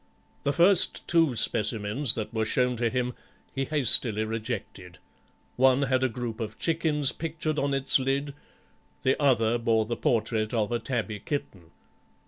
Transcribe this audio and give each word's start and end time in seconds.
The 0.41 0.49
two 0.49 0.55
first 0.55 1.37
specimens 1.43 2.15
that 2.15 2.33
were 2.33 2.43
shown 2.43 2.75
him 2.79 3.13
he 3.53 3.65
hastily 3.65 4.23
rejected; 4.23 4.97
one 5.57 5.83
had 5.83 6.03
a 6.03 6.09
group 6.09 6.39
of 6.39 6.57
chickens 6.57 7.11
pictured 7.11 7.59
on 7.59 7.75
its 7.75 7.99
lid, 7.99 8.33
the 9.03 9.15
other 9.21 9.59
bore 9.59 9.85
the 9.85 9.95
portrait 9.95 10.55
of 10.55 10.71
a 10.71 10.79
tabby 10.79 11.19
kitten. 11.19 11.69